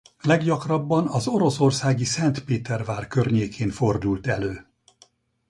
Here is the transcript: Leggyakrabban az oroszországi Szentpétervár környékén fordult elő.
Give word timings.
Leggyakrabban 0.21 1.07
az 1.07 1.27
oroszországi 1.27 2.03
Szentpétervár 2.05 3.07
környékén 3.07 3.69
fordult 3.69 4.27
elő. 4.27 4.65